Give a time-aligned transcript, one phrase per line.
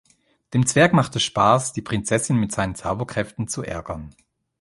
[0.55, 4.09] Dem Zwerg macht es Spaß, die Prinzessin mit seinen Zauberkräften zu ärgern.